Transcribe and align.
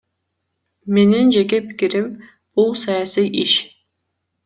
Менин 0.95 1.27
жеке 1.37 1.59
пикирим— 1.69 2.09
бул 2.61 2.69
саясий 2.89 3.33
иш. 3.47 3.59